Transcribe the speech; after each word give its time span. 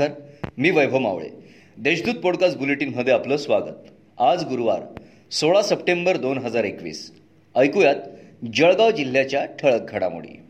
नमस्कार 0.00 0.50
मी 0.58 0.70
वैभव 0.70 0.98
मावळे. 0.98 1.28
देशदूत 1.78 2.14
पॉडकास्ट 2.14 2.58
बुलेटिनमध्ये 2.58 3.12
आपलं 3.12 3.36
स्वागत. 3.36 3.74
आज 4.18 4.44
गुरुवार 4.44 4.80
सोळा 5.30 5.62
सप्टेंबर 5.62 6.16
दोन 6.16 6.38
हजार 6.38 6.64
एकवीस. 6.64 7.12
ऐकूयात 7.56 7.94
जळगाव 8.54 8.90
जिल्ह्याच्या 8.90 9.44
ठळक 9.44 9.80
घडामोडी. 9.88 10.40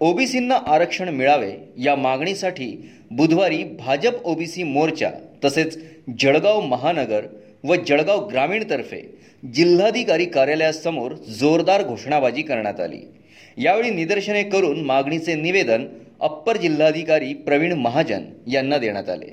ओबीसींना 0.00 0.54
आरक्षण 0.54 1.08
मिळावे 1.08 1.52
या 1.78 1.96
मागणीसाठी 1.96 2.90
बुधवारी 3.10 3.64
भाजप 3.64 4.24
ओबीसी 4.24 4.62
मोर्चा 4.62 5.10
तसेच 5.44 5.78
जळगाव 6.18 6.60
महानगर 6.60 7.26
व 7.64 7.74
जळगाव 7.74 8.28
ग्रामीणतर्फे 8.28 9.18
जिल्हाधिकारी 9.54 10.24
कार्यालयासमोर 10.24 11.12
जोरदार 11.12 11.82
घोषणाबाजी 11.82 12.42
करण्यात 12.42 12.80
आली. 12.80 13.00
यावेळी 13.58 13.90
निदर्शने 13.90 14.42
करून 14.42 14.84
मागणीचे 14.84 15.34
निवेदन 15.34 15.86
अप्पर 16.20 16.56
जिल्हाधिकारी 16.56 17.32
प्रवीण 17.46 17.72
महाजन 17.72 18.22
यांना 18.48 18.78
देण्यात 18.78 19.08
आले. 19.08 19.26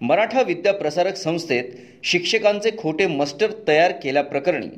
मराठा 0.00 0.42
विद्या 0.42 0.72
प्रसारक 0.72 1.16
संस्थेत 1.16 1.64
शिक्षकांचे 2.04 2.70
खोटे 2.78 3.06
मस्टर 3.06 3.52
तयार 3.68 3.92
केल्याप्रकरणी 4.02 4.68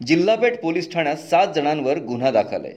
जिल्हापेठ 0.00 0.58
पोलीस 0.60 0.92
ठाण्यात 0.92 1.16
सात 1.20 1.54
जणांवर 1.54 1.98
गुन्हा 1.98 2.30
दाखल 2.30 2.64
आहे. 2.64 2.74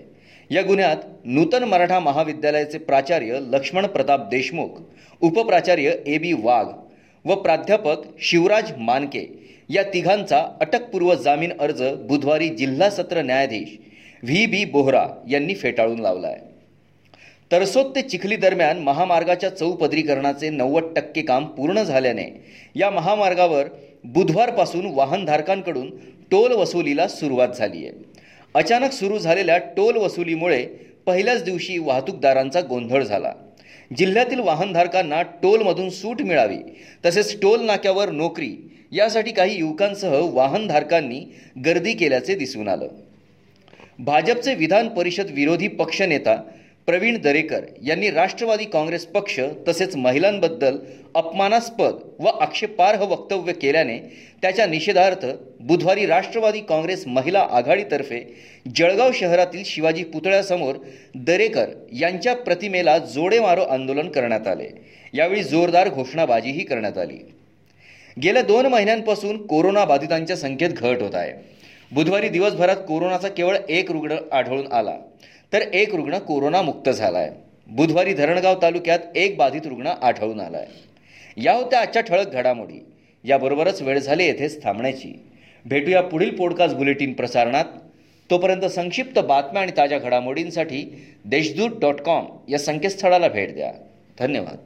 या 0.52 0.62
गुन्ह्यात 0.64 0.98
नूतन 1.26 1.64
मराठा 1.64 2.00
महाविद्यालयाचे 2.00 2.78
प्राचार्य 2.78 3.40
लक्ष्मण 3.42 3.86
प्रताप 3.88 4.28
देशमुख 4.30 4.82
उपप्राचार्य 5.22 5.94
ए 6.06 6.18
बी 6.18 6.34
वाघ 6.34 6.66
व 7.26 7.36
प्राध्यापक 7.36 8.04
शिवराज 8.22 8.72
मानके 8.78 9.26
या 9.70 9.84
तिघांचा 9.94 10.44
अटकपूर्व 10.62 11.14
जामीन 11.16 11.52
अर्ज 11.60 11.84
बुधवारी 12.08 12.50
जिल्हा 12.50 12.90
सत्र 12.90 13.22
न्यायाधीश 13.22 13.78
व्ही 14.24 14.46
बी 14.46 14.64
बोहरा 14.66 15.06
यांनी 15.30 15.56
फेटाळून 15.56 16.00
लावला 16.00 16.28
आहे. 16.28 16.48
तरसोद 17.52 17.92
ते 17.96 18.02
चिखली 18.02 18.36
दरम्यान 18.36 18.80
महामार्गाच्या 18.80 19.50
चौपदरीकरणाचे 19.50 20.50
नव्वद 20.50 20.84
टक्के 20.96 21.22
काम 21.22 21.46
पूर्ण 21.46 21.84
झाल्याने 21.84 22.26
या 22.76 22.90
महामार्गावर 22.90 23.68
बुधवारपासून 24.04 24.86
वाहनधारकांकडून 24.86 25.90
टोल 26.32 26.52
वसुलीला 26.52 27.08
सुरुवात 27.08 27.56
झाली 27.58 27.78
आहे. 27.78 27.92
अचानक 28.54 28.92
सुरू 28.92 29.18
झालेल्या 29.18 29.58
टोल 29.58 29.98
वसुलीमुळे 29.98 30.64
पहिल्याच 31.06 31.44
दिवशी 31.44 31.78
वाहतूकदारांचा 31.78 32.62
गोंधळ 32.62 33.04
झाला. 33.04 33.34
जिल्ह्यातील 33.98 34.40
वाहनधारकांना 34.40 35.22
टोलमधून 35.22 35.90
सूट 35.90 36.22
मिळावी 36.22 36.58
तसेच 37.06 37.42
टोल 37.42 37.66
नाक्यावर 37.66 38.10
नोकरी 38.10 38.56
यासाठी 38.92 39.32
काही 39.32 39.58
युवकांसह 39.60 40.20
वाहनधारकांनी 40.34 41.24
गर्दी 41.66 41.94
केल्याचे 41.94 42.36
दिसून 42.36 42.68
आलं. 42.68 42.88
भाजपचे 44.00 44.56
विधान 44.56 44.88
परिषद 44.88 45.32
विरोधी 45.32 45.68
पक्षनेता 45.68 46.42
प्रवीण 46.90 47.22
दरेकर 47.22 47.62
यांनी 47.86 48.10
राष्ट्रवादी 48.12 48.66
काँग्रेस 48.66 49.06
पक्ष 49.06 49.40
तसेच 49.68 49.96
महिलांबद्दल 49.96 50.78
अपमानास्पद 51.16 51.96
व 52.20 52.28
आक्षेपार्ह 52.28 53.04
वक्तव्य 53.04 53.54
केल्याने 53.54 53.98
त्याच्या 54.42 54.66
निषेधार्थ 54.66 55.26
बुधवारी 55.60 56.06
राष्ट्रवादी 56.06 56.60
काँग्रेस 56.60 57.08
महिला 57.08 57.48
आघाडीतर्फे 57.52 58.36
जळगाव 58.76 59.12
शहरातील 59.14 59.64
शिवाजी 59.66 60.04
पुतळ्यासमोर 60.04 60.76
दरेकर 61.16 61.66
यांच्या 61.94 62.36
प्रतिमेला 62.36 62.98
जोडे 62.98 63.40
मारो 63.40 63.62
आंदोलन 63.62 64.10
करण्यात 64.10 64.48
आले. 64.48 64.70
यावेळी 65.14 65.44
जोरदार 65.44 65.90
घोषणाबाजीही 65.90 66.64
करण्यात 66.64 66.98
आली. 66.98 67.18
गेल्या 68.24 68.42
दोन 68.42 68.66
महिन्यांपासून 68.66 69.48
कोरोना 69.48 69.86
बाधितांच्या 69.86 70.38
संख्येत 70.38 70.70
घट 70.70 71.02
होत 71.02 71.16
आहे. 71.16 71.34
बुधवारी 71.92 72.30
दिवसभरात 72.30 72.76
कोरोनाचा 72.76 73.28
केवळ 73.28 73.58
एक 73.70 73.92
रुग्ण 73.92 74.16
आढळून 74.32 74.72
आला. 74.72 74.98
तर 75.54 75.62
एक 75.62 75.96
रुग्ण 75.96 76.18
कोरोनामुक्त 76.18 76.90
झाला 76.90 77.18
आहे 77.18 77.32
बुधवारी 77.68 78.14
धरणगाव 78.14 78.56
तालुक्यात 78.62 79.00
एक 79.16 79.38
बाधित 79.38 79.62
रुग्ण 79.66 79.88
आढळून 79.88 80.40
आला 80.40 80.58
आहे 80.58 80.90
या 81.44 81.54
होत्या 81.54 81.80
आजच्या 81.80 82.02
ठळक 82.02 82.28
घडामोडी. 82.28 82.86
याबरोबरच 83.24 83.82
वेळ 83.82 84.00
झाली 84.00 84.26
येथेच 84.26 84.64
थांबण्याची. 84.64 85.20
भेटूया 85.66 86.02
पुढील 86.02 86.36
पॉडकास्ट 86.36 86.76
बुलेटिन 86.76 87.14
प्रसारणात. 87.14 87.66
तोपर्यंत 88.30 88.66
संक्षिप्त 88.66 89.20
बातम्या 89.20 89.62
आणि 89.62 89.72
ताज्या 89.78 90.00
घडामोडींसाठी 90.00 91.06
देशदूत 91.26 91.70
डॉट 91.82 92.02
कॉम 92.02 92.26
या 92.50 92.60
संकेतस्थळाला 92.60 93.28
भेट 93.28 93.54
द्या. 93.54 93.74
धन्यवाद. 94.20 94.58